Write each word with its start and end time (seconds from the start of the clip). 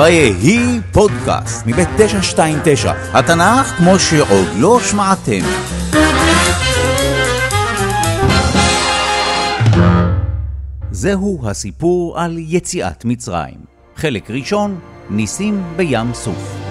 ויהי 0.00 0.80
פודקאסט 0.92 1.66
מבית 1.66 1.88
929, 1.96 2.92
התנ"ך 3.12 3.66
כמו 3.66 3.98
שעוד 3.98 4.48
לא 4.58 4.80
שמעתם. 4.80 5.40
זהו 10.90 11.40
הסיפור 11.44 12.20
על 12.20 12.36
יציאת 12.38 13.04
מצרים. 13.04 13.58
חלק 13.96 14.30
ראשון, 14.30 14.78
ניסים 15.10 15.62
בים 15.76 16.14
סוף. 16.14 16.69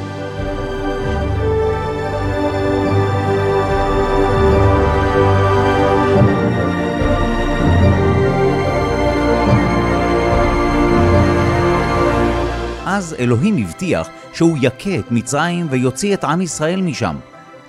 אלוהים 13.20 13.58
הבטיח 13.58 14.10
שהוא 14.34 14.58
יכה 14.62 15.00
את 15.00 15.12
מצרים 15.12 15.68
ויוציא 15.70 16.14
את 16.14 16.24
עם 16.24 16.42
ישראל 16.42 16.82
משם. 16.82 17.16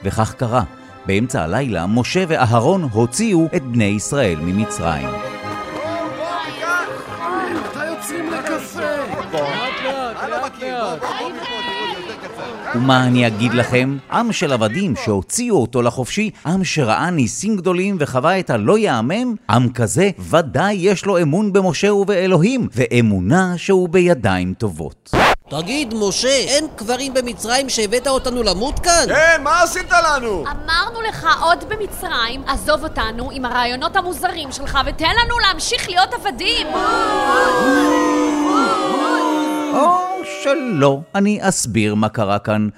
וכך 0.04 0.34
קרה. 0.34 0.62
באמצע 1.06 1.42
הלילה 1.42 1.86
משה 1.86 2.24
ואהרון 2.28 2.88
הוציאו 2.92 3.48
את 3.56 3.62
בני 3.62 3.84
ישראל 3.84 4.38
ממצרים. 4.42 5.08
ומה 12.74 13.06
אני 13.06 13.26
אגיד 13.26 13.54
לכם? 13.54 13.96
עם 14.12 14.32
של 14.32 14.52
עבדים 14.52 14.94
שהוציאו 15.04 15.56
אותו 15.56 15.82
לחופשי, 15.82 16.30
עם 16.46 16.64
שראה 16.64 17.10
ניסים 17.10 17.56
גדולים 17.56 17.96
וחווה 18.00 18.38
את 18.40 18.50
הלא 18.50 18.78
יאמן, 18.78 19.34
עם 19.50 19.72
כזה 19.72 20.10
ודאי 20.18 20.74
יש 20.74 21.06
לו 21.06 21.22
אמון 21.22 21.52
במשה 21.52 21.94
ובאלוהים, 21.94 22.68
ואמונה 22.74 23.54
שהוא 23.56 23.88
בידיים 23.88 24.54
טובות. 24.54 25.19
תגיד, 25.50 25.94
משה, 25.94 26.28
אין 26.28 26.66
קברים 26.76 27.14
במצרים 27.14 27.68
שהבאת 27.68 28.06
אותנו 28.06 28.42
למות 28.42 28.78
כאן? 28.78 29.04
כן, 29.08 29.40
מה 29.42 29.62
עשית 29.62 29.90
לנו? 29.90 30.44
אמרנו 30.46 31.00
לך 31.08 31.26
עוד 31.40 31.64
במצרים, 31.68 32.42
עזוב 32.46 32.84
אותנו 32.84 33.30
עם 33.32 33.44
הרעיונות 33.44 33.96
המוזרים 33.96 34.52
שלך 34.52 34.78
ותן 34.86 35.10
לנו 35.24 35.38
להמשיך 35.38 35.88
להיות 35.88 36.14
עבדים! 36.14 36.66
או 39.74 39.98
שלא, 40.42 41.00
אני 41.14 41.38
אסביר 41.42 41.94
מה 41.94 42.08
קרה 42.08 42.38
כאן. 42.38 42.68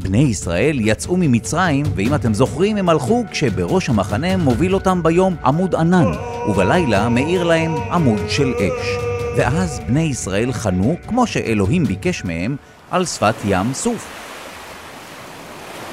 בני 0.00 0.22
ישראל 0.22 0.76
יצאו 0.80 1.16
ממצרים, 1.16 1.86
ואם 1.96 2.14
אתם 2.14 2.34
זוכרים, 2.34 2.76
הם 2.76 2.88
הלכו 2.88 3.24
כשבראש 3.30 3.88
המחנה 3.88 4.36
מוביל 4.36 4.74
אותם 4.74 5.02
ביום 5.02 5.36
עמוד 5.44 5.74
ענן, 5.74 6.12
ובלילה 6.48 7.08
מאיר 7.08 7.44
להם 7.44 7.76
עמוד 7.92 8.20
של 8.28 8.52
אש. 8.58 9.11
ואז 9.36 9.80
בני 9.86 10.02
ישראל 10.02 10.52
חנו, 10.52 10.96
כמו 11.08 11.26
שאלוהים 11.26 11.84
ביקש 11.84 12.24
מהם, 12.24 12.56
על 12.90 13.06
שפת 13.06 13.34
ים 13.44 13.74
סוף. 13.74 14.06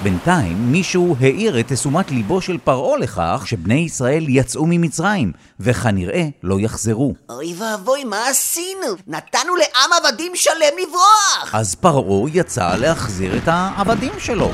בינתיים 0.04 0.72
מישהו 0.72 1.16
העיר 1.20 1.60
את 1.60 1.72
תשומת 1.72 2.12
ליבו 2.12 2.42
של 2.42 2.58
פרעה 2.64 2.98
לכך 2.98 3.44
שבני 3.45 3.80
ישראל 3.80 4.26
יצאו 4.28 4.66
ממצרים, 4.66 5.32
וכנראה 5.60 6.28
לא 6.44 6.60
יחזרו. 6.60 7.14
אוי 7.30 7.56
ואבוי, 7.58 8.04
מה 8.04 8.28
עשינו? 8.28 8.88
נתנו 9.08 9.56
לעם 9.56 9.90
עבדים 10.04 10.32
שלם 10.36 10.78
לברוח! 10.82 11.50
אז 11.54 11.76
פרעה 11.76 12.30
יצא 12.34 12.76
להחזיר 12.76 13.38
את 13.38 13.44
העבדים 13.45 14.14
שלו. 14.20 14.52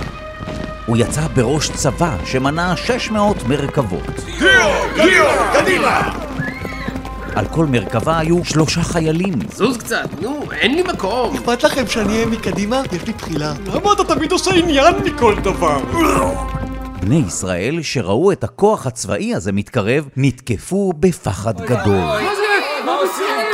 הוא 0.86 0.98
יצא 0.98 1.28
בראש 1.28 1.70
צבא 1.70 2.18
שמנה 2.26 2.78
600 2.78 3.44
מרכבות. 3.44 4.16
קדימה! 5.54 6.25
על 7.36 7.46
כל 7.46 7.66
מרכבה 7.66 8.20
היו 8.20 8.46
שלושה 8.46 8.82
חיילים. 8.82 9.34
זוז 9.54 9.78
קצת, 9.78 10.10
נו, 10.22 10.40
אין 10.52 10.76
לי 10.76 10.84
מקום. 10.84 11.36
אכפת 11.36 11.64
לכם 11.64 11.88
שאני 11.88 12.14
אהיה 12.14 12.26
מקדימה? 12.26 12.82
יש 12.92 13.08
לי 13.08 13.14
בחילה. 13.14 13.54
למה 13.74 13.94
אתה 13.94 14.04
תמיד 14.04 14.32
עושה 14.32 14.56
עניין 14.56 14.96
מכל 15.06 15.36
דבר? 15.44 15.80
בני 17.02 17.24
ישראל, 17.28 17.82
שראו 17.82 18.32
את 18.32 18.44
הכוח 18.44 18.88
הצבאי 18.88 19.36
הזה 19.36 19.52
מתקרב, 19.52 20.10
נתקפו 20.18 20.94
בפחד 21.00 21.62
גדול. 21.62 22.04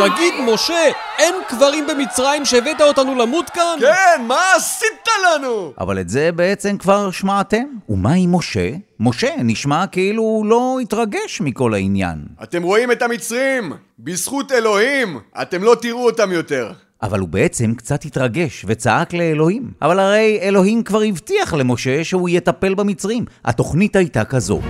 תגיד, 0.10 0.34
משה, 0.54 0.92
אין 1.18 1.36
קברים 1.48 1.88
במצרים 1.88 2.46
שהבאת 2.46 2.82
אותנו 2.82 3.16
למות 3.16 3.50
כאן? 3.50 3.78
כן, 3.80 4.22
מה 4.28 4.42
עשית 4.56 5.08
לנו? 5.26 5.74
אבל 5.80 6.00
את 6.00 6.10
זה 6.10 6.32
בעצם 6.32 6.78
כבר 6.78 7.12
שמעתם. 7.12 7.64
ומה 7.90 8.14
עם 8.14 8.36
משה? 8.36 8.70
משה 9.00 9.30
נשמע 9.38 9.88
כאילו 9.88 10.24
הוא 10.24 10.46
לא 10.46 10.78
התרגש 10.82 11.42
מכל 11.42 11.74
העניין. 11.74 12.26
אתם 12.44 12.64
רואים 12.64 12.92
את 12.92 13.02
המצרים? 13.02 13.74
בזכות 14.00 14.52
אלוהים, 14.52 15.20
אתם 15.42 15.64
לא 15.64 15.76
תראו 15.82 16.06
אותם 16.06 16.32
יותר. 16.32 16.72
אבל 17.04 17.20
הוא 17.20 17.30
בעצם 17.30 17.74
קצת 17.76 18.06
התרגש 18.06 18.66
וצעק 18.68 19.14
לאלוהים. 19.14 19.72
אבל 19.82 20.00
הרי 20.00 20.40
אלוהים 20.42 20.84
כבר 20.84 21.02
הבטיח 21.02 21.54
למשה 21.54 22.04
שהוא 22.04 22.30
יטפל 22.30 22.74
במצרים. 22.74 23.26
התוכנית 23.46 23.96
הייתה 23.96 24.26
כזו. 24.26 24.62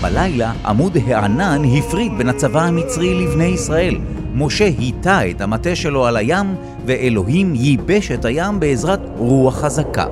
בלילה 0.00 0.52
עמוד 0.64 0.96
הענן 1.06 1.62
הפריד 1.78 2.12
בין 2.18 2.28
הצבא 2.28 2.62
המצרי 2.62 3.14
לבני 3.14 3.44
ישראל. 3.44 3.96
משה 4.34 4.64
היטה 4.64 5.30
את 5.30 5.40
המטה 5.40 5.76
שלו 5.76 6.06
על 6.06 6.16
הים, 6.16 6.54
ואלוהים 6.86 7.54
ייבש 7.54 8.10
את 8.10 8.24
הים 8.24 8.60
בעזרת 8.60 9.00
רוח 9.16 9.58
חזקה. 9.58 10.06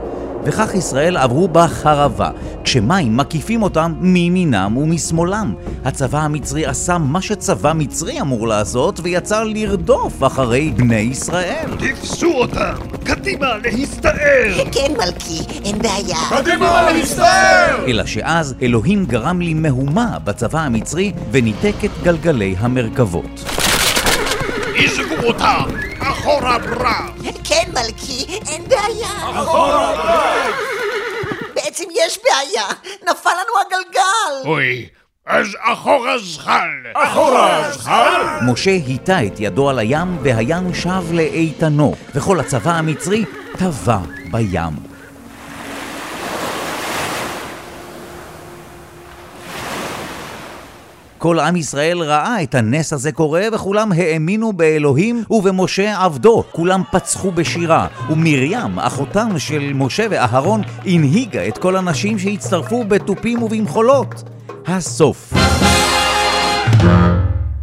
וכך 0.44 0.75
ישראל 0.75 1.16
עברו 1.16 1.49
בחרבה, 1.49 2.31
כשמים 2.65 3.16
מקיפים 3.16 3.62
אותם 3.62 3.94
מימינם 4.00 4.76
ומשמאלם. 4.76 5.54
הצבא 5.84 6.19
המצרי 6.19 6.66
עשה 6.66 6.99
מה 6.99 7.22
שצבא 7.22 7.72
מצרי 7.75 8.21
אמור 8.21 8.49
לעשות, 8.49 9.00
ויצא 9.03 9.43
לרדוף 9.43 10.22
אחרי 10.22 10.71
בני 10.76 10.97
ישראל. 10.97 11.69
תפסו 11.78 12.32
אותם! 12.34 12.75
קדימה, 13.04 13.47
להסתער! 13.65 14.65
כן, 14.72 14.93
מלכי, 14.93 15.60
אין 15.65 15.78
בעיה. 15.78 16.16
קדימה, 16.31 16.93
להסתער! 16.93 17.84
אלא 17.87 18.06
שאז 18.06 18.55
אלוהים 18.62 19.06
גרם 19.06 19.41
לי 19.41 19.55
מהומה 19.55 20.19
בצבא 20.25 20.60
המצרי, 20.60 21.12
וניתק 21.31 21.75
את 21.84 21.91
גלגלי 22.03 22.55
המרכבות. 22.59 23.57
עזבו 24.78 25.27
אותם! 25.27 25.65
אחורה 26.00 26.59
ברב! 26.59 27.33
כן, 27.44 27.71
מלכי, 27.72 28.39
אין 28.49 28.65
בעיה. 28.69 29.44
בעצם 31.55 31.84
יש 31.94 32.19
בעיה, 32.25 32.66
נפל 33.11 33.31
לנו 33.31 33.61
הגלגל. 33.67 34.49
אוי, 34.49 34.88
אז 35.27 35.47
אחורה 35.61 36.19
זחל! 36.19 36.69
אחורה, 36.94 37.72
זכר! 37.72 38.38
משה 38.47 38.71
היטה 38.71 39.27
את 39.27 39.34
ידו 39.38 39.71
על 39.71 39.78
הים, 39.78 40.19
והים 40.22 40.75
שב 40.75 41.12
לאיתנו, 41.12 41.94
וכל 42.15 42.41
הצבא 42.41 42.71
המצרי 42.71 43.25
טבע 43.59 43.99
בים. 44.31 44.88
כל 51.19 51.39
עם 51.39 51.56
ישראל 51.56 51.99
ראה 52.03 52.43
את 52.43 52.55
הנס 52.55 52.93
הזה 52.93 53.12
קורה, 53.12 53.43
וכולם 53.53 53.93
האמינו 53.93 54.53
באלוהים 54.53 55.25
ובמשה 55.31 56.05
עבדו. 56.05 56.45
כולם 56.53 56.83
פצחו 56.93 57.31
בשירה, 57.31 57.87
ומרים, 58.11 58.79
אחותם 58.79 59.39
של 59.39 59.73
משה 59.75 60.06
ואהרון, 60.11 60.62
הנהיגה 60.87 61.49
את 61.49 61.59
כל 61.59 61.77
הנשים 61.77 62.19
שהצטרפו 62.19 62.84
בתופים 62.84 63.43
ובמחולות. 63.43 64.23
הסוף. 64.67 65.33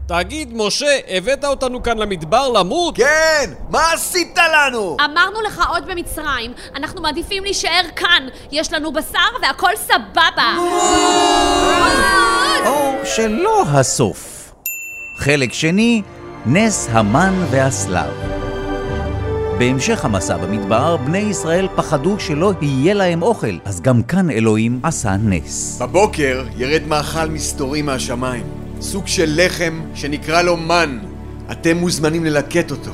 תגיד, 0.08 0.52
משה, 0.56 0.98
הבאת 1.08 1.46
אותנו 1.46 1.84
כאן 1.84 1.98
למדבר 1.98 2.50
למות? 2.50 2.98
כן, 2.98 3.52
מה 3.70 3.94
עשית 3.94 4.38
לנו? 4.54 4.98
אמרנו 5.06 5.42
לך 5.42 5.62
עוד 5.70 5.86
במצרים, 5.86 6.54
אנחנו 6.76 7.02
מעדיפים 7.02 7.44
להישאר 7.44 7.82
כאן, 7.96 8.28
יש 8.52 8.74
לנו 8.74 8.94
בשר 8.94 9.20
והכל 9.42 9.72
סבבה! 9.76 10.56
שלא 13.16 13.64
הסוף. 13.68 14.52
חלק 15.18 15.54
שני, 15.54 16.02
נס 16.46 16.88
המן 16.92 17.34
והסלב. 17.52 18.14
בהמשך 19.58 20.06
המסע 20.06 20.38
במדבר, 20.38 20.98
בני 20.98 21.18
ישראל 21.18 21.68
פחדו 21.76 22.20
שלא 22.20 22.54
יהיה 22.62 22.94
להם 22.94 23.22
אוכל, 23.22 23.58
אז 23.66 23.82
גם 23.82 24.04
כאן 24.04 24.30
אלוהים 24.30 24.80
עשה 24.84 25.16
נס. 25.18 25.82
בבוקר 25.82 26.46
ירד 26.58 26.88
מאכל 26.88 27.26
מסתורי 27.26 27.82
מהשמיים. 27.82 28.44
סוג 28.82 29.08
של 29.08 29.34
לחם 29.36 29.82
שנקרא 29.94 30.42
לו 30.42 30.58
מן. 30.58 31.00
אתם 31.52 31.78
מוזמנים 31.78 32.26
ללקט 32.26 32.72
אותו. 32.72 32.92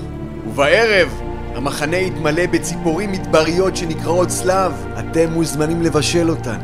ובערב 0.47 1.21
המחנה 1.55 1.97
יתמלא 1.97 2.45
בציפורים 2.45 3.11
מדבריות 3.11 3.77
שנקראות 3.77 4.27
צלב. 4.27 4.85
אתם 4.99 5.33
מוזמנים 5.33 5.81
לבשל 5.81 6.29
אותן. 6.29 6.59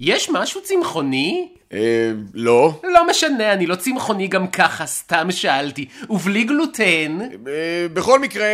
יש 0.00 0.30
משהו 0.32 0.60
צמחוני? 0.62 1.53
אה, 1.74 2.10
לא. 2.34 2.80
לא 2.82 3.06
משנה, 3.10 3.52
אני 3.52 3.66
לא 3.66 3.74
צמחוני 3.74 4.28
גם 4.28 4.46
ככה, 4.46 4.86
סתם 4.86 5.30
שאלתי. 5.30 5.88
ובלי 6.10 6.44
גלוטן? 6.44 7.18
אה, 7.48 7.86
בכל 7.92 8.20
מקרה, 8.20 8.50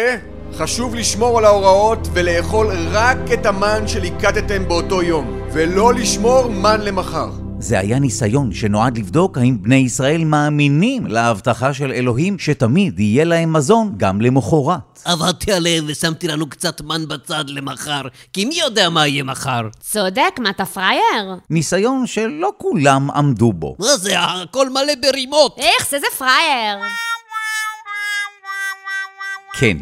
חשוב 0.53 0.95
לשמור 0.95 1.39
על 1.39 1.45
ההוראות 1.45 2.09
ולאכול 2.13 2.67
רק 2.91 3.19
את 3.33 3.47
המן 3.47 3.89
שליקטתם 3.89 4.69
באותו 4.69 5.03
יום, 5.03 5.41
ולא 5.53 5.95
לשמור 5.95 6.49
מן 6.49 6.81
למחר. 6.81 7.50
זה 7.63 7.79
היה 7.79 7.99
ניסיון 7.99 8.53
שנועד 8.53 8.99
לבדוק 8.99 9.39
האם 9.39 9.63
בני 9.63 9.77
ישראל 9.77 10.25
מאמינים 10.25 11.07
להבטחה 11.07 11.75
של 11.75 11.93
אלוהים 11.93 12.39
שתמיד 12.39 13.01
יהיה 13.01 13.25
להם 13.25 13.53
מזון 13.53 13.95
גם 13.97 14.21
למחרת. 14.21 15.01
עבדתי 15.05 15.53
עליהם 15.53 15.85
ושמתי 15.89 16.29
לנו 16.29 16.49
קצת 16.49 16.81
מן 16.81 17.09
בצד 17.09 17.45
למחר, 17.49 18.03
כי 18.33 18.45
מי 18.45 18.55
יודע 18.55 18.89
מה 18.89 19.07
יהיה 19.07 19.25
מחר? 19.25 19.61
צודק, 19.81 20.39
מה 20.39 20.51
אתה 20.51 20.65
פראייר? 20.65 21.37
ניסיון 21.51 22.07
שלא 22.07 22.53
כולם 22.59 23.11
עמדו 23.11 23.53
בו. 23.53 23.77
מה 23.79 23.97
זה, 23.97 24.21
הכל 24.21 24.71
מלא 24.71 24.93
ברימות! 25.03 25.59
איכס, 25.59 25.95
איזה 25.95 26.07
פראייר! 26.19 26.79
כן. 29.59 29.77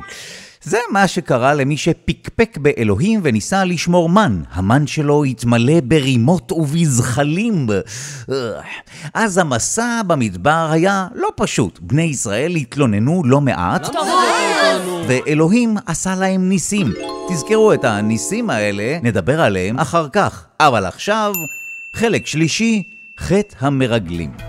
זה 0.69 0.79
מה 0.91 1.09
שקרה 1.09 1.55
למי 1.55 1.77
שפקפק 1.77 2.59
באלוהים 2.59 3.21
וניסה 3.23 3.65
לשמור 3.65 4.09
מן. 4.09 4.43
המן 4.53 4.87
שלו 4.87 5.25
התמלא 5.25 5.81
ברימות 5.85 6.53
ובזחלים. 6.53 7.67
אז 9.15 9.39
המסע 9.39 10.01
במדבר 10.07 10.69
היה 10.71 11.07
לא 11.15 11.29
פשוט. 11.37 11.79
בני 11.83 12.03
ישראל 12.03 12.57
התלוננו 12.57 13.23
לא 13.25 13.41
מעט, 13.41 13.89
ואלוהים 15.09 15.77
עשה 15.87 16.15
להם 16.15 16.49
ניסים. 16.49 16.93
תזכרו 17.29 17.73
את 17.73 17.85
הניסים 17.85 18.51
האלה, 18.51 18.99
נדבר 19.03 19.41
עליהם 19.41 19.79
אחר 19.79 20.09
כך. 20.13 20.45
אבל 20.61 20.85
עכשיו, 20.87 21.33
חלק 21.93 22.27
שלישי, 22.27 22.83
חטא 23.19 23.57
המרגלים. 23.61 24.48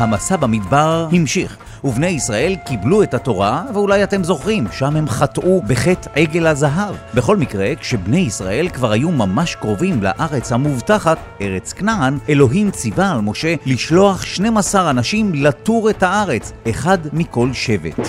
המסע 0.00 0.36
במדבר 0.36 1.08
המשיך, 1.12 1.56
ובני 1.84 2.06
ישראל 2.06 2.56
קיבלו 2.66 3.02
את 3.02 3.14
התורה, 3.14 3.64
ואולי 3.74 4.04
אתם 4.04 4.24
זוכרים, 4.24 4.66
שם 4.72 4.96
הם 4.96 5.08
חטאו 5.08 5.62
בחטא 5.62 6.10
עגל 6.14 6.46
הזהב. 6.46 6.94
בכל 7.14 7.36
מקרה, 7.36 7.74
כשבני 7.80 8.18
ישראל 8.18 8.68
כבר 8.68 8.92
היו 8.92 9.10
ממש 9.10 9.54
קרובים 9.54 10.02
לארץ 10.02 10.52
המובטחת, 10.52 11.18
ארץ 11.40 11.72
כנען, 11.72 12.18
אלוהים 12.28 12.70
ציווה 12.70 13.12
על 13.12 13.20
משה 13.20 13.54
לשלוח 13.66 14.24
12 14.24 14.90
אנשים 14.90 15.32
לתור 15.34 15.90
את 15.90 16.02
הארץ, 16.02 16.52
אחד 16.70 16.98
מכל 17.12 17.52
שבט. 17.52 18.08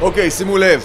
אוקיי, 0.00 0.30
שימו 0.30 0.58
לב. 0.58 0.84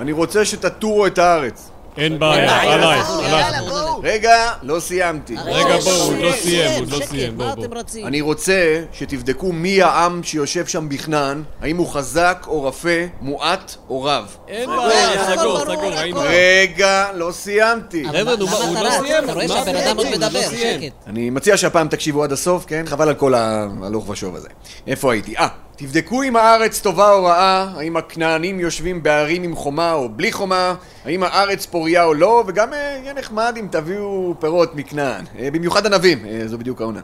אני 0.00 0.12
רוצה 0.12 0.44
שתטורו 0.44 1.06
את 1.06 1.18
הארץ. 1.18 1.69
אין 1.96 2.18
בעיה, 2.18 2.60
עלייך, 2.74 3.10
עלייך. 3.10 3.56
רגע, 4.02 4.52
לא 4.62 4.80
סיימתי. 4.80 5.36
רגע, 5.44 5.76
בואו, 5.78 6.02
הוא 6.02 6.24
לא 6.24 6.32
סיים, 6.32 6.84
הוא 6.84 6.92
לא 7.00 7.06
סיים, 7.06 7.36
בואו, 7.38 7.56
בואו. 7.56 8.06
אני 8.06 8.20
רוצה 8.20 8.82
שתבדקו 8.92 9.52
מי 9.52 9.82
העם 9.82 10.22
שיושב 10.22 10.66
שם 10.66 10.88
בכנען, 10.88 11.42
האם 11.62 11.76
הוא 11.76 11.88
חזק 11.88 12.44
או 12.48 12.64
רפה, 12.64 12.88
מועט 13.20 13.74
או 13.88 14.02
רב. 14.02 14.36
אין 14.48 14.70
בעיה, 14.70 15.24
סגור, 15.36 15.60
סגור. 15.60 15.74
ראינו. 15.74 16.20
רגע, 16.24 17.06
לא 17.14 17.32
סיימתי. 17.32 18.04
חבר'ה, 18.08 18.36
נו, 18.36 18.48
הוא 18.48 18.74
לא? 18.84 18.90
סיים? 18.90 19.24
אתה 19.24 19.32
רואה 19.32 19.48
שהבן 19.48 19.76
אדם 19.76 19.96
עוד 19.96 20.06
לא 20.06 20.12
מדבר, 20.12 20.42
סיים. 20.42 20.80
שקט. 20.82 20.92
אני 21.06 21.30
מציע 21.30 21.56
שהפעם 21.56 21.88
תקשיבו 21.88 22.24
עד 22.24 22.32
הסוף, 22.32 22.64
כן? 22.66 22.84
חבל 22.86 23.08
על 23.08 23.14
כל 23.14 23.34
ה- 23.34 23.66
הלוך 23.82 24.08
ושוב 24.08 24.36
הזה. 24.36 24.48
איפה 24.86 25.12
הייתי? 25.12 25.36
אה, 25.36 25.48
תבדקו 25.80 26.22
אם 26.22 26.36
הארץ 26.36 26.80
טובה 26.80 27.12
או 27.12 27.24
רעה, 27.24 27.72
האם 27.76 27.96
הכנענים 27.96 28.60
יושבים 28.60 29.02
בערים 29.02 29.42
עם 29.42 29.56
חומה 29.56 29.92
או 29.92 30.08
בלי 30.08 30.32
חומה, 30.32 30.74
האם 31.04 31.22
הארץ 31.22 31.66
פוריה 31.66 32.04
או 32.04 32.14
לא, 32.14 32.44
וגם 32.46 32.72
אה, 32.72 32.98
יהיה 33.02 33.14
נחמד 33.14 33.54
אם 33.60 33.66
תביאו 33.70 34.34
פירות 34.40 34.74
מכנען. 34.74 35.24
אה, 35.38 35.50
במיוחד 35.50 35.86
ענבים, 35.86 36.26
אה, 36.26 36.42
זו 36.46 36.58
בדיוק 36.58 36.80
העונה. 36.80 37.00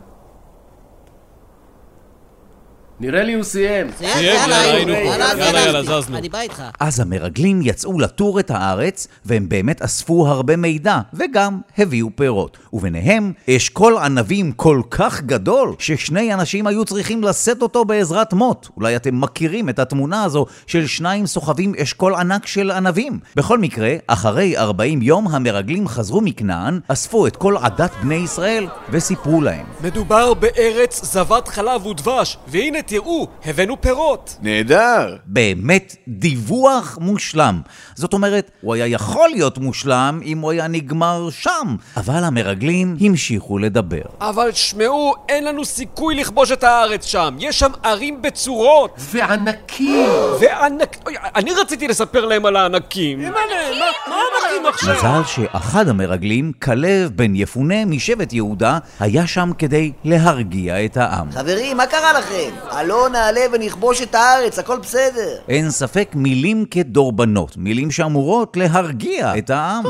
נראה 3.01 3.23
לי 3.23 3.35
הוא 3.35 3.43
סיים. 3.43 3.87
סיים, 3.99 4.25
יאללה, 4.25 4.61
היינו 4.61 4.95
פה. 4.95 4.99
יאללה, 5.01 5.61
יאללה. 5.61 5.83
זזנו. 5.83 6.17
אני 6.19 6.29
בא 6.29 6.41
איתך. 6.41 6.63
אז 6.81 7.01
המרגלים 7.01 7.61
יצאו 7.63 8.01
לטור 8.01 8.41
את 8.41 8.51
הארץ, 8.51 9.09
והם 9.25 9.49
באמת 9.49 9.83
אספו 9.83 10.27
הרבה 10.27 10.57
מידע, 10.57 10.99
וגם 11.15 11.61
הביאו 11.79 12.09
פירות. 12.15 12.59
וביניהם, 12.73 13.33
אשכול 13.51 13.99
ענבים 13.99 14.53
כל 14.53 14.81
כך 14.91 15.23
גדול, 15.23 15.75
ששני 15.79 16.35
אנשים 16.35 16.67
היו 16.67 16.85
צריכים 16.85 17.25
לשאת 17.25 17.63
אותו 17.63 17.85
בעזרת 17.85 18.33
מוט. 18.33 18.69
אולי 18.77 18.97
אתם 18.97 19.21
מכירים 19.21 19.69
את 19.69 19.79
התמונה 19.79 20.25
הזו 20.25 20.47
של 20.67 20.87
שניים 20.87 21.27
סוחבים 21.27 21.73
אשכול 21.83 22.15
ענק 22.15 22.47
של 22.47 22.71
ענבים. 22.71 23.19
בכל 23.37 23.59
מקרה, 23.59 23.95
אחרי 24.07 24.57
40 24.57 25.03
יום 25.03 25.29
המרגלים 25.29 25.89
חזרו 25.89 26.21
מכנען, 26.21 26.81
אספו 26.89 27.27
את 27.27 27.37
כל 27.37 27.57
עדת 27.57 27.91
בני 28.03 28.15
ישראל, 28.15 28.67
וסיפרו 28.91 29.41
להם. 29.41 29.67
מדובר 29.85 30.35
בארץ 30.35 31.05
זבת 31.05 31.49
חלב 31.49 31.87
ודבש, 31.87 32.39
והנה 32.49 32.83
תראו, 32.87 33.27
הבאנו 33.45 33.81
פירות. 33.81 34.37
נהדר! 34.43 35.17
באמת 35.27 35.97
דיווח 36.09 36.99
מושלם. 37.01 37.61
זאת 37.95 38.13
אומרת, 38.13 38.51
הוא 38.61 38.75
היה 38.75 38.87
יכול 38.87 39.29
להיות 39.29 39.59
מושלם 39.59 40.21
אם 40.25 40.39
הוא 40.39 40.51
היה 40.51 40.69
נגמר 40.69 41.29
שם, 41.31 41.77
אבל 41.97 42.25
המרגלים 42.25 42.97
המשיכו 43.01 43.59
לדבר. 43.59 44.03
אבל 44.21 44.53
שמעו, 44.53 45.15
אין 45.29 45.45
לנו 45.45 45.65
סיכוי 45.65 46.15
לכבוש 46.15 46.53
את 46.53 46.65
הארץ 46.65 47.05
שם. 47.05 47.37
יש 47.39 47.59
שם 47.59 47.71
ערים 47.83 48.23
בצורות. 48.23 48.95
וענקים! 48.99 50.09
וענק... 50.41 50.97
אוי, 51.07 51.15
אני 51.35 51.51
רציתי 51.53 51.89
לספר 51.89 52.25
להם 52.25 52.47
על 52.47 52.57
הענקים. 52.57 53.21
מה 53.23 54.69
עכשיו? 54.69 54.95
מזל 54.95 55.25
שאחד 55.27 55.89
המרגלים, 55.89 56.53
כלב 56.63 57.11
בן 57.15 57.35
יפונה 57.35 57.85
משבט 57.85 58.33
יהודה, 58.33 58.79
היה 59.01 59.27
שם 59.27 59.51
כדי 59.59 59.93
להרגיע 60.05 60.85
את 60.85 60.97
העם. 60.97 61.33
חברים, 61.33 61.77
מה 61.77 61.87
קרה 61.87 62.13
לכם? 62.13 62.76
עלו 62.77 63.09
נעלה 63.09 63.41
ונכבוש 63.53 64.03
את 64.03 64.15
הארץ, 64.15 64.59
הכל 64.59 64.79
בסדר. 64.79 65.37
אין 65.49 65.71
ספק 65.71 66.09
מילים 66.15 66.65
כדורבנות, 66.71 67.57
מילים 67.57 67.91
שאמורות 67.91 68.57
להרגיע 68.57 69.39
את 69.39 69.51
העם. 69.51 69.85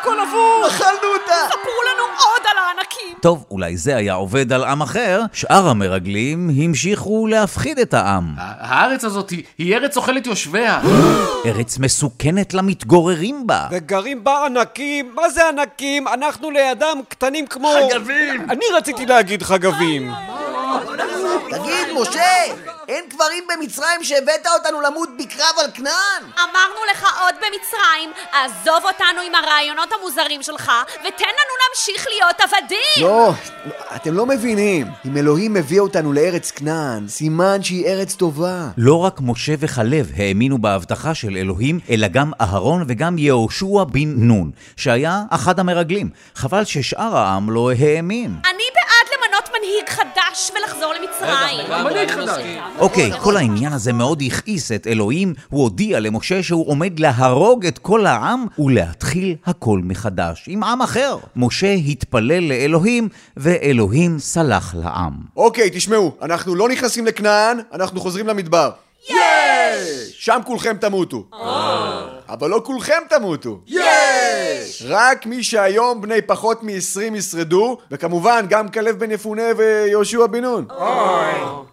הכל 0.00 0.20
אבוד! 0.20 0.70
אכלנו 0.70 1.08
אותה! 1.14 1.32
ספרו 1.48 1.82
לנו 1.94 2.04
עוד 2.04 2.46
על 2.50 2.56
הענקים! 2.58 3.18
טוב, 3.20 3.44
אולי 3.50 3.76
זה 3.76 3.96
היה 3.96 4.14
עובד 4.14 4.52
על 4.52 4.64
עם 4.64 4.82
אחר, 4.82 5.22
שאר 5.32 5.68
המרגלים 5.68 6.50
המשיכו 6.62 7.26
להפחיד 7.26 7.78
את 7.78 7.94
העם. 7.94 8.34
הארץ 8.38 9.04
הזאת 9.04 9.30
היא 9.58 9.76
ארץ 9.76 9.96
אוכלת 9.96 10.26
יושביה. 10.26 10.80
ארץ 11.46 11.78
מסוכנת 11.78 12.54
למתגוררים 12.54 13.46
בה. 13.46 13.66
וגרים 13.70 14.24
בה 14.24 14.46
ענקים? 14.46 15.12
מה 15.14 15.30
זה 15.30 15.48
ענקים? 15.48 16.08
אנחנו 16.08 16.50
לידם 16.50 16.98
קטנים 17.08 17.46
כמו... 17.46 17.72
חגבים! 17.90 18.50
אני 18.50 18.64
רציתי 18.76 19.06
להגיד 19.06 19.42
חגבים. 19.42 20.12
תגיד, 21.50 21.88
משה, 21.94 22.54
אין 22.88 23.04
קברים 23.08 23.44
במצרים 23.48 24.04
שהבאת 24.04 24.46
אותנו 24.58 24.80
למות 24.80 25.08
בקרב 25.18 25.54
על 25.64 25.70
כנען? 25.74 26.22
אמרנו 26.38 26.80
לך 26.92 27.06
עוד 27.20 27.34
במצרים, 27.34 28.10
עזוב 28.32 28.84
אותנו 28.84 29.20
עם 29.26 29.34
הרעיונות 29.34 29.88
המוזרים 29.92 30.42
שלך, 30.42 30.72
ותן 31.00 31.24
לנו 31.24 31.54
להמשיך 31.62 32.06
להיות 32.08 32.40
עבדים! 32.40 33.02
לא, 33.02 33.32
אתם 33.96 34.14
לא 34.14 34.26
מבינים. 34.26 34.86
אם 35.06 35.16
אלוהים 35.16 35.54
מביא 35.54 35.80
אותנו 35.80 36.12
לארץ 36.12 36.50
כנען, 36.50 37.08
סימן 37.08 37.62
שהיא 37.62 37.86
ארץ 37.86 38.14
טובה. 38.14 38.68
לא 38.76 39.04
רק 39.04 39.20
משה 39.20 39.54
וכלב 39.58 40.10
האמינו 40.16 40.58
בהבטחה 40.58 41.14
של 41.14 41.36
אלוהים, 41.36 41.80
אלא 41.90 42.08
גם 42.08 42.32
אהרון 42.40 42.84
וגם 42.88 43.18
יהושע 43.18 43.84
בן 43.84 44.14
נון, 44.16 44.50
שהיה 44.76 45.22
אחד 45.30 45.60
המרגלים. 45.60 46.10
חבל 46.34 46.64
ששאר 46.64 47.16
העם 47.16 47.50
לא 47.50 47.70
האמין. 47.78 48.36
אני 48.44 48.55
מנהיג 49.58 49.88
חדש 49.88 50.50
ולחזור 50.54 50.92
למצרים. 50.94 51.84
מנהיג 51.84 52.10
חדש. 52.10 52.42
אוקיי, 52.78 53.12
כל 53.22 53.36
העניין 53.36 53.72
הזה 53.72 53.92
מאוד 53.92 54.22
הכעיס 54.26 54.72
את 54.72 54.86
אלוהים. 54.86 55.34
הוא 55.50 55.62
הודיע 55.62 56.00
למשה 56.00 56.42
שהוא 56.42 56.68
עומד 56.68 57.00
להרוג 57.00 57.66
את 57.66 57.78
כל 57.78 58.06
העם 58.06 58.46
ולהתחיל 58.58 59.36
הכל 59.46 59.80
מחדש, 59.82 60.44
עם 60.48 60.64
עם 60.64 60.82
אחר. 60.82 61.16
משה 61.36 61.72
התפלל 61.72 62.40
לאלוהים, 62.48 63.08
ואלוהים 63.36 64.18
סלח 64.18 64.74
לעם. 64.74 65.12
אוקיי, 65.36 65.70
תשמעו, 65.72 66.12
אנחנו 66.22 66.54
לא 66.54 66.68
נכנסים 66.68 67.06
לכנען, 67.06 67.58
אנחנו 67.72 68.00
חוזרים 68.00 68.26
למדבר. 68.26 68.70
יש! 69.10 69.16
שם 70.18 70.40
כולכם 70.46 70.76
תמותו. 70.80 71.24
אבל 72.28 72.50
לא 72.50 72.60
כולכם 72.64 73.02
תמותו. 73.08 73.60
יש! 73.66 73.82
רק 74.88 75.26
מי 75.26 75.42
שהיום 75.42 76.00
בני 76.00 76.22
פחות 76.22 76.62
מ-20 76.62 77.16
ישרדו, 77.16 77.78
וכמובן 77.90 78.46
גם 78.48 78.68
כלב 78.68 78.98
בן 78.98 79.10
יפונה 79.10 79.42
ויהושע 79.56 80.26
בן 80.26 80.44
נון. 80.44 80.66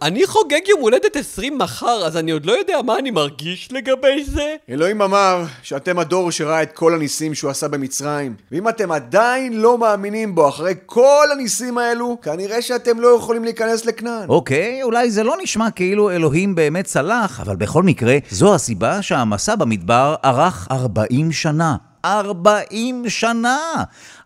אני 0.02 0.28
חוגג 0.28 0.68
יום 0.68 0.82
הולדת 0.82 1.16
20 1.16 1.58
מחר, 1.58 2.06
אז 2.06 2.18
אני 2.18 2.32
עוד 2.32 2.46
לא 2.46 2.52
יודע 2.52 2.82
מה 2.86 2.98
אני 2.98 3.12
מרגיש 3.12 3.70
לגבי 3.72 4.24
זה. 4.24 4.56
אלוהים 4.70 5.02
אמר 5.02 5.44
שאתם 5.62 6.00
הדור 6.00 6.32
שראה 6.32 6.64
את 6.64 6.72
כל 6.72 6.94
הניסים 6.94 7.36
שהוא 7.36 7.52
עשה 7.52 7.68
במצרים, 7.68 8.36
ואם 8.52 8.70
אתם 8.70 8.92
עדיין 8.92 9.62
לא 9.62 9.78
מאמינים 9.78 10.36
בו 10.36 10.50
אחרי 10.50 10.74
כל 10.86 11.28
הניסים 11.32 11.78
האלו, 11.78 12.18
כנראה 12.22 12.62
שאתם 12.62 13.00
לא 13.00 13.08
יכולים 13.18 13.44
להיכנס 13.44 13.86
לכנען. 13.86 14.30
אוקיי, 14.30 14.84
אולי 14.84 15.12
זה 15.12 15.24
לא 15.24 15.36
נשמע 15.44 15.72
כאילו 15.72 16.12
אלוהים 16.12 16.56
באמת 16.56 16.88
סלח, 16.88 17.40
אבל 17.40 17.56
בכל 17.56 17.84
מקרה, 17.84 18.18
זו 18.30 18.56
הסיבה 18.56 19.02
שהמסע 19.02 19.56
במדבר 19.56 20.16
ארך 20.26 20.68
40 20.72 21.32
שנה. 21.32 21.76
40 22.06 23.10
שנה! 23.10 23.60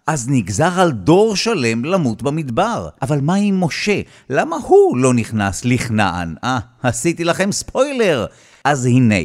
אז 0.08 0.30
נגזר 0.30 0.80
על 0.80 0.92
דור 0.92 1.36
שלם 1.36 1.86
למות 1.86 2.22
במדבר. 2.22 2.90
אבל 3.02 3.20
מה 3.22 3.36
עם 3.36 3.64
משה? 3.64 4.02
למה 4.30 4.56
הוא 4.56 4.98
לא 4.98 5.14
נכנס 5.14 5.66
לכנען? 5.66 6.36
אה, 6.44 6.60
עשיתי 6.84 7.24
לכם 7.24 7.52
ספוילר. 7.52 8.26
אז 8.64 8.86
הנה. 8.86 9.16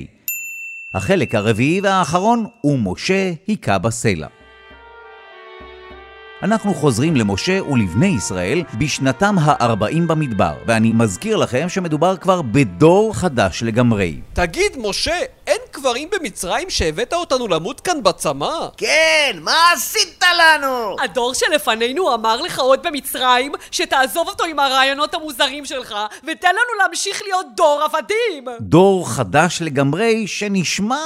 החלק 0.95 1.35
הרביעי 1.35 1.81
והאחרון, 1.81 2.47
ומשה 2.65 3.33
היכה 3.47 3.79
בסלע. 3.79 4.27
אנחנו 6.43 6.75
חוזרים 6.75 7.17
למשה 7.17 7.63
ולבני 7.65 8.07
ישראל 8.07 8.63
בשנתם 8.79 9.37
ה-40 9.39 10.03
במדבר, 10.07 10.55
ואני 10.67 10.93
מזכיר 10.95 11.37
לכם 11.37 11.69
שמדובר 11.69 12.17
כבר 12.17 12.43
בדור 12.43 13.15
חדש 13.15 13.63
לגמרי. 13.63 14.21
תגיד, 14.33 14.73
משה, 14.77 15.19
אין 15.47 15.61
קברים 15.71 16.09
במצרים 16.11 16.71
שהבאת 16.71 17.13
אותנו 17.13 17.49
למות 17.49 17.81
כאן 17.81 18.03
בצמא? 18.03 18.69
כן, 18.77 19.39
מה 19.41 19.73
עשית 19.75 20.25
לנו? 20.39 20.97
הדור 21.05 21.35
שלפנינו 21.35 22.15
אמר 22.15 22.43
לך 22.43 22.59
עוד 22.59 22.83
במצרים 22.83 23.53
שתעזוב 23.71 24.29
אותו 24.29 24.45
עם 24.45 24.59
הרעיונות 24.59 25.15
המוזרים 25.15 25.65
שלך 25.65 25.95
ותן 26.23 26.49
לנו 26.49 26.83
להמשיך 26.83 27.23
להיות 27.23 27.47
דור 27.57 27.83
עבדים! 27.85 28.45
דור 28.61 29.11
חדש 29.11 29.63
לגמרי 29.63 30.27
שנשמע, 30.27 31.05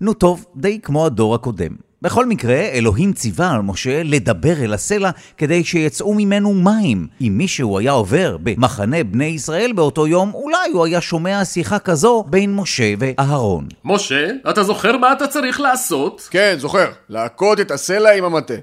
נו 0.00 0.14
טוב, 0.14 0.44
די 0.56 0.80
כמו 0.82 1.06
הדור 1.06 1.34
הקודם. 1.34 1.87
בכל 2.02 2.26
מקרה, 2.26 2.56
אלוהים 2.56 3.12
ציווה 3.12 3.50
על 3.50 3.62
משה 3.62 4.02
לדבר 4.02 4.64
אל 4.64 4.74
הסלע 4.74 5.10
כדי 5.36 5.64
שיצאו 5.64 6.14
ממנו 6.14 6.54
מים. 6.54 7.06
אם 7.20 7.34
מישהו 7.36 7.78
היה 7.78 7.92
עובר 7.92 8.36
במחנה 8.42 9.04
בני 9.04 9.24
ישראל 9.24 9.72
באותו 9.72 10.06
יום, 10.06 10.34
אולי 10.34 10.70
הוא 10.72 10.84
היה 10.84 11.00
שומע 11.00 11.44
שיחה 11.44 11.78
כזו 11.78 12.24
בין 12.28 12.54
משה 12.54 12.94
ואהרון. 12.98 13.68
משה, 13.84 14.28
אתה 14.50 14.62
זוכר 14.62 14.96
מה 14.96 15.12
אתה 15.12 15.26
צריך 15.26 15.60
לעשות? 15.60 16.28
כן, 16.30 16.54
זוכר. 16.58 16.86
להכות 17.08 17.60
את 17.60 17.70
הסלע 17.70 18.16
עם 18.16 18.24
המטה. 18.24 18.54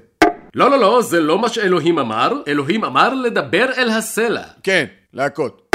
לא, 0.54 0.70
לא, 0.70 0.78
לא, 0.78 1.02
זה 1.02 1.20
לא 1.20 1.38
מה 1.38 1.48
שאלוהים 1.48 1.98
אמר. 1.98 2.32
אלוהים 2.48 2.84
אמר 2.84 3.14
לדבר 3.14 3.66
אל 3.76 3.90
הסלע. 3.90 4.42
כן, 4.62 4.84
להכות. 5.14 5.65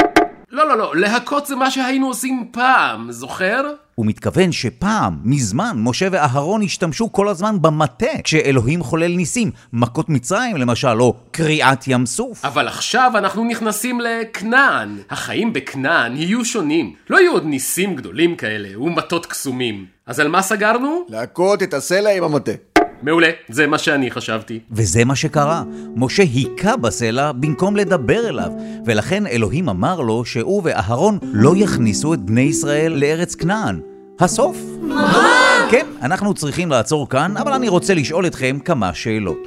לא, 0.52 0.68
לא, 0.68 0.78
לא, 0.78 0.96
להכות 0.96 1.46
זה 1.46 1.56
מה 1.56 1.70
שהיינו 1.70 2.06
עושים 2.06 2.48
פעם, 2.50 3.12
זוכר? 3.12 3.62
הוא 3.94 4.06
מתכוון 4.06 4.52
שפעם, 4.52 5.18
מזמן, 5.24 5.72
משה 5.76 6.08
ואהרון 6.12 6.62
השתמשו 6.62 7.12
כל 7.12 7.28
הזמן 7.28 7.62
במטה 7.62 8.06
כשאלוהים 8.24 8.82
חולל 8.82 9.16
ניסים, 9.16 9.50
מכות 9.72 10.08
מצרים 10.08 10.56
למשל, 10.56 11.00
או 11.00 11.16
קריעת 11.30 11.84
ים 11.88 12.06
סוף. 12.06 12.44
אבל 12.44 12.68
עכשיו 12.68 13.12
אנחנו 13.14 13.44
נכנסים 13.44 14.00
לכנען. 14.00 14.98
החיים 15.10 15.52
בכנען 15.52 16.16
יהיו 16.16 16.44
שונים. 16.44 16.94
לא 17.10 17.20
יהיו 17.20 17.32
עוד 17.32 17.44
ניסים 17.44 17.96
גדולים 17.96 18.36
כאלה 18.36 18.80
ומטות 18.80 19.26
קסומים. 19.26 19.86
אז 20.06 20.20
על 20.20 20.28
מה 20.28 20.42
סגרנו? 20.42 21.04
להכות 21.08 21.62
את 21.62 21.74
הסלע 21.74 22.16
עם 22.16 22.24
המטה. 22.24 22.71
מעולה, 23.02 23.30
זה 23.48 23.66
מה 23.66 23.78
שאני 23.78 24.10
חשבתי. 24.10 24.60
וזה 24.70 25.04
מה 25.04 25.16
שקרה. 25.16 25.62
משה 25.96 26.22
היכה 26.22 26.76
בסלע 26.76 27.32
במקום 27.32 27.76
לדבר 27.76 28.28
אליו, 28.28 28.50
ולכן 28.86 29.26
אלוהים 29.26 29.68
אמר 29.68 30.00
לו 30.00 30.24
שהוא 30.24 30.62
ואהרון 30.64 31.18
לא 31.22 31.52
יכניסו 31.56 32.14
את 32.14 32.20
בני 32.20 32.40
ישראל 32.40 32.92
לארץ 32.92 33.34
כנען. 33.34 33.80
הסוף. 34.20 34.56
מה? 34.82 35.68
כן, 35.70 35.86
אנחנו 36.02 36.34
צריכים 36.34 36.70
לעצור 36.70 37.08
כאן, 37.08 37.36
אבל 37.36 37.52
אני 37.52 37.68
רוצה 37.68 37.94
לשאול 37.94 38.26
אתכם 38.26 38.58
כמה 38.64 38.94
שאלות. 38.94 39.38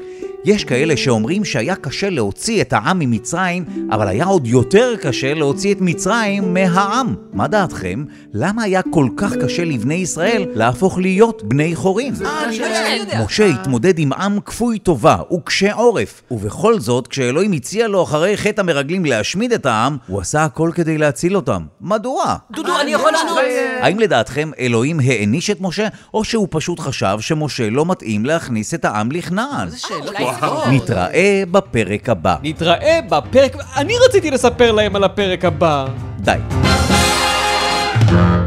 יש 0.46 0.64
כאלה 0.64 0.98
שאומרים 0.98 1.46
שהיה 1.46 1.76
קשה 1.76 2.10
להוציא 2.10 2.62
את 2.62 2.74
העם 2.74 3.00
ממצרים, 3.00 3.66
אבל 3.92 4.08
היה 4.08 4.26
עוד 4.26 4.48
יותר 4.48 4.94
קשה 5.02 5.34
להוציא 5.34 5.74
את 5.74 5.82
מצרים 5.82 6.54
מהעם. 6.54 7.16
מה 7.34 7.48
דעתכם? 7.48 8.04
למה 8.34 8.64
היה 8.64 8.82
כל 8.90 9.08
כך 9.18 9.34
קשה 9.34 9.64
לבני 9.64 9.94
ישראל 9.94 10.46
להפוך 10.54 10.98
להיות 10.98 11.44
בני 11.44 11.76
חורים? 11.76 12.14
משה 13.24 13.46
התמודד 13.46 14.00
עם 14.00 14.14
עם 14.14 14.40
כפוי 14.40 14.80
טובה 14.80 15.18
וקשה 15.34 15.74
עורף, 15.74 16.22
ובכל 16.32 16.80
זאת, 16.80 17.08
כשאלוהים 17.08 17.52
הציע 17.52 17.88
לו 17.88 18.04
אחרי 18.04 18.38
חטא 18.38 18.62
המרגלים 18.62 19.06
להשמיד 19.06 19.54
את 19.54 19.66
העם, 19.66 19.98
הוא 20.08 20.22
עשה 20.22 20.44
הכל 20.44 20.72
כדי 20.76 20.98
להציל 20.98 21.36
אותם. 21.36 21.66
מדוע? 21.82 22.36
דודו, 22.52 22.82
אני 22.82 22.92
יכול 22.92 23.12
לענות? 23.12 23.38
האם 23.82 24.00
לדעתכם 24.00 24.52
אלוהים 24.60 25.00
העניש 25.00 25.50
את 25.50 25.62
משה, 25.62 25.88
או 26.14 26.24
שהוא 26.24 26.48
פשוט 26.52 26.80
חשב 26.80 27.18
שמשה 27.20 27.70
לא 27.70 27.86
מתאים 27.86 28.26
להכניס 28.26 28.74
את 28.74 28.86
העם 28.86 29.12
לכנען? 29.12 29.70
נכון. 30.42 30.74
נתראה 30.76 31.44
בפרק 31.52 32.10
הבא. 32.10 32.36
נתראה 32.44 33.00
בפרק... 33.10 33.56
אני 33.78 33.94
רציתי 34.08 34.32
לספר 34.32 34.72
להם 34.72 34.96
על 34.96 35.04
הפרק 35.04 35.46
הבא. 35.46 35.86
די. 36.20 36.32
Yeah. 38.10 38.45